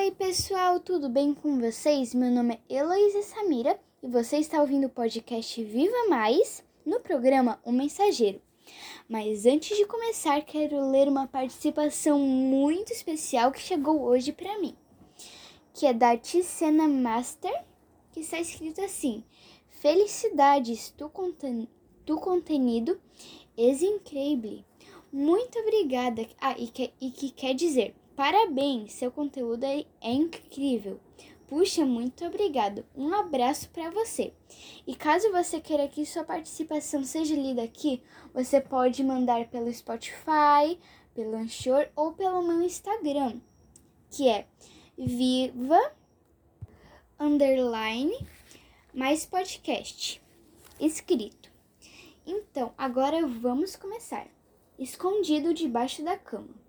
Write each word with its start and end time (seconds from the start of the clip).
Oi, 0.00 0.12
pessoal, 0.12 0.78
tudo 0.78 1.08
bem 1.08 1.34
com 1.34 1.58
vocês? 1.58 2.14
Meu 2.14 2.30
nome 2.30 2.60
é 2.70 2.76
Heloísa 2.76 3.20
Samira 3.22 3.80
e 4.00 4.06
você 4.06 4.36
está 4.36 4.60
ouvindo 4.60 4.86
o 4.86 4.90
podcast 4.90 5.60
Viva 5.64 6.06
Mais 6.08 6.64
no 6.86 7.00
programa 7.00 7.60
O 7.64 7.72
Mensageiro. 7.72 8.40
Mas 9.08 9.44
antes 9.44 9.76
de 9.76 9.84
começar, 9.86 10.40
quero 10.42 10.88
ler 10.88 11.08
uma 11.08 11.26
participação 11.26 12.16
muito 12.20 12.92
especial 12.92 13.50
que 13.50 13.60
chegou 13.60 14.02
hoje 14.02 14.32
para 14.32 14.56
mim, 14.60 14.76
que 15.74 15.84
é 15.84 15.92
da 15.92 16.16
Ticena 16.16 16.86
Master, 16.86 17.64
que 18.12 18.20
está 18.20 18.38
escrito 18.38 18.80
assim: 18.80 19.24
Felicidades, 19.68 20.94
tu, 20.96 21.08
conten 21.08 21.68
tu 22.06 22.20
contenido 22.20 23.00
é 23.56 23.70
incrível. 23.84 24.62
Muito 25.12 25.58
obrigada. 25.58 26.24
Ah, 26.40 26.56
e 26.56 26.68
que, 26.68 26.92
e 27.00 27.10
que 27.10 27.30
quer 27.30 27.52
dizer 27.52 27.96
Parabéns, 28.18 28.94
seu 28.94 29.12
conteúdo 29.12 29.62
é, 29.62 29.84
é 30.00 30.10
incrível. 30.10 30.98
Puxa, 31.46 31.86
muito 31.86 32.24
obrigado. 32.24 32.84
Um 32.92 33.14
abraço 33.14 33.70
para 33.70 33.90
você. 33.90 34.32
E 34.84 34.96
caso 34.96 35.30
você 35.30 35.60
queira 35.60 35.86
que 35.86 36.04
sua 36.04 36.24
participação 36.24 37.04
seja 37.04 37.36
lida 37.36 37.62
aqui, 37.62 38.02
você 38.34 38.60
pode 38.60 39.04
mandar 39.04 39.46
pelo 39.46 39.72
Spotify, 39.72 40.76
pelo 41.14 41.36
Anchor 41.36 41.88
ou 41.94 42.12
pelo 42.12 42.42
meu 42.42 42.60
Instagram, 42.60 43.40
que 44.10 44.28
é 44.28 44.48
viva 44.98 45.80
underline 47.20 48.26
mais 48.92 49.24
podcast 49.24 50.20
escrito. 50.80 51.52
Então, 52.26 52.74
agora 52.76 53.24
vamos 53.28 53.76
começar. 53.76 54.26
Escondido 54.76 55.54
debaixo 55.54 56.02
da 56.02 56.18
cama 56.18 56.66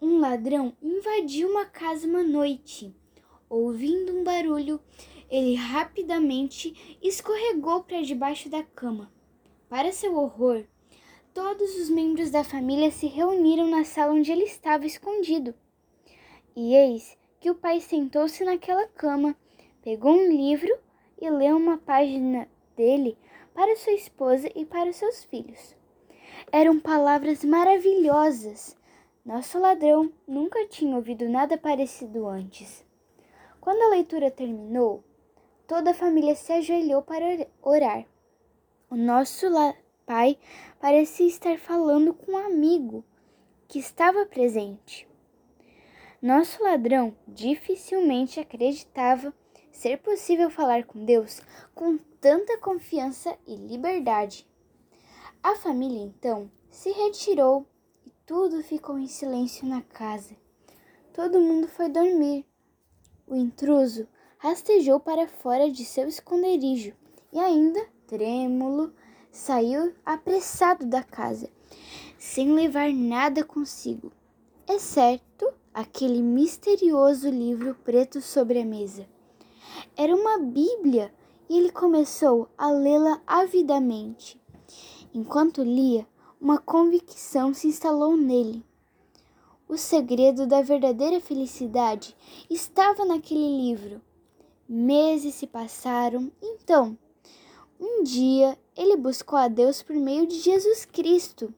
um 0.00 0.18
ladrão 0.18 0.76
invadiu 0.82 1.48
uma 1.50 1.64
casa 1.64 2.06
uma 2.06 2.22
noite. 2.22 2.94
Ouvindo 3.48 4.12
um 4.12 4.24
barulho, 4.24 4.80
ele 5.30 5.54
rapidamente 5.54 6.98
escorregou 7.02 7.82
para 7.82 8.02
debaixo 8.02 8.48
da 8.48 8.62
cama. 8.62 9.12
Para 9.68 9.92
seu 9.92 10.16
horror, 10.16 10.64
todos 11.32 11.76
os 11.76 11.88
membros 11.88 12.30
da 12.30 12.44
família 12.44 12.90
se 12.90 13.06
reuniram 13.06 13.68
na 13.68 13.84
sala 13.84 14.12
onde 14.12 14.30
ele 14.30 14.44
estava 14.44 14.86
escondido. 14.86 15.54
E 16.54 16.74
eis 16.74 17.16
que 17.40 17.50
o 17.50 17.54
pai 17.54 17.80
sentou-se 17.80 18.44
naquela 18.44 18.86
cama, 18.86 19.36
pegou 19.82 20.12
um 20.12 20.30
livro 20.30 20.72
e 21.20 21.28
leu 21.28 21.56
uma 21.56 21.78
página 21.78 22.48
dele 22.76 23.16
para 23.54 23.76
sua 23.76 23.92
esposa 23.92 24.50
e 24.54 24.64
para 24.64 24.92
seus 24.92 25.24
filhos. 25.24 25.74
Eram 26.52 26.78
palavras 26.78 27.44
maravilhosas 27.44 28.76
nosso 29.24 29.58
ladrão 29.58 30.12
nunca 30.28 30.66
tinha 30.66 30.94
ouvido 30.94 31.26
nada 31.28 31.56
parecido 31.56 32.28
antes. 32.28 32.84
Quando 33.58 33.80
a 33.80 33.88
leitura 33.88 34.30
terminou, 34.30 35.02
toda 35.66 35.92
a 35.92 35.94
família 35.94 36.34
se 36.34 36.52
ajoelhou 36.52 37.00
para 37.00 37.46
orar. 37.62 38.04
O 38.90 38.96
nosso 38.96 39.46
pai 40.04 40.36
parecia 40.78 41.26
estar 41.26 41.58
falando 41.58 42.12
com 42.12 42.32
um 42.32 42.36
amigo 42.36 43.02
que 43.66 43.78
estava 43.78 44.26
presente. 44.26 45.08
Nosso 46.20 46.62
ladrão 46.62 47.16
dificilmente 47.26 48.38
acreditava 48.38 49.32
ser 49.72 49.98
possível 49.98 50.50
falar 50.50 50.84
com 50.84 51.02
Deus 51.02 51.40
com 51.74 51.96
tanta 52.20 52.58
confiança 52.58 53.36
e 53.46 53.56
liberdade. 53.56 54.46
A 55.42 55.54
família 55.54 56.02
então 56.02 56.50
se 56.70 56.90
retirou 56.90 57.66
tudo 58.26 58.62
ficou 58.62 58.98
em 58.98 59.06
silêncio 59.06 59.66
na 59.66 59.82
casa. 59.82 60.34
Todo 61.12 61.40
mundo 61.40 61.68
foi 61.68 61.90
dormir. 61.90 62.46
O 63.26 63.36
intruso 63.36 64.08
rastejou 64.38 64.98
para 64.98 65.28
fora 65.28 65.70
de 65.70 65.84
seu 65.84 66.08
esconderijo 66.08 66.94
e, 67.32 67.38
ainda 67.38 67.86
trêmulo, 68.06 68.92
saiu 69.30 69.92
apressado 70.06 70.86
da 70.86 71.02
casa, 71.02 71.50
sem 72.18 72.52
levar 72.52 72.92
nada 72.92 73.44
consigo, 73.44 74.12
exceto 74.68 75.52
aquele 75.72 76.22
misterioso 76.22 77.28
livro 77.28 77.74
preto 77.84 78.22
sobre 78.22 78.60
a 78.60 78.64
mesa. 78.64 79.06
Era 79.96 80.14
uma 80.14 80.38
Bíblia 80.38 81.12
e 81.48 81.58
ele 81.58 81.70
começou 81.70 82.48
a 82.56 82.70
lê-la 82.70 83.20
avidamente. 83.26 84.40
Enquanto 85.12 85.62
lia, 85.62 86.06
uma 86.44 86.58
convicção 86.58 87.54
se 87.54 87.68
instalou 87.68 88.18
nele. 88.18 88.62
O 89.66 89.78
segredo 89.78 90.46
da 90.46 90.60
verdadeira 90.60 91.18
felicidade 91.18 92.14
estava 92.50 93.02
naquele 93.02 93.62
livro. 93.62 93.98
Meses 94.68 95.36
se 95.36 95.46
passaram, 95.46 96.30
então, 96.42 96.98
um 97.80 98.02
dia 98.02 98.58
ele 98.76 98.94
buscou 98.94 99.38
a 99.38 99.48
Deus 99.48 99.80
por 99.80 99.96
meio 99.96 100.26
de 100.26 100.38
Jesus 100.38 100.84
Cristo, 100.84 101.52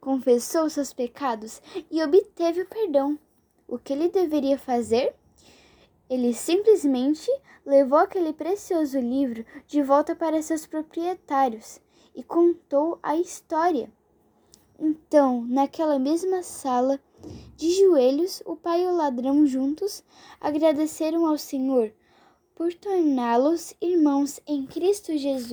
confessou 0.00 0.68
seus 0.68 0.92
pecados 0.92 1.62
e 1.88 2.02
obteve 2.02 2.62
o 2.62 2.68
perdão. 2.68 3.16
O 3.68 3.78
que 3.78 3.92
ele 3.92 4.08
deveria 4.08 4.58
fazer? 4.58 5.14
Ele 6.10 6.34
simplesmente 6.34 7.30
levou 7.64 7.98
aquele 7.98 8.32
precioso 8.32 8.98
livro 8.98 9.46
de 9.68 9.84
volta 9.84 10.16
para 10.16 10.42
seus 10.42 10.66
proprietários 10.66 11.80
e 12.12 12.24
contou 12.24 12.98
a 13.00 13.14
história. 13.14 13.88
Então, 14.78 15.44
naquela 15.44 15.98
mesma 15.98 16.42
sala, 16.42 17.00
de 17.56 17.70
joelhos, 17.78 18.42
o 18.44 18.56
pai 18.56 18.82
e 18.82 18.86
o 18.86 18.96
ladrão 18.96 19.46
juntos 19.46 20.02
agradeceram 20.40 21.26
ao 21.26 21.38
Senhor 21.38 21.92
por 22.54 22.74
torná-los 22.74 23.74
irmãos 23.80 24.40
em 24.46 24.66
Cristo 24.66 25.16
Jesus. 25.16 25.50